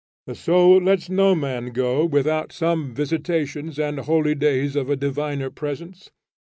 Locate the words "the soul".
0.25-0.79